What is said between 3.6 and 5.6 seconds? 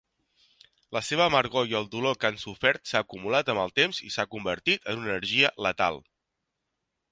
el temps i s'ha convertit en una energia